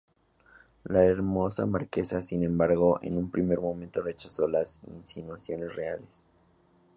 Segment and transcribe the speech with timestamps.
[0.83, 6.27] La hermosa marquesa, sin embargo, en un primer momento rechazó las insinuaciones reales.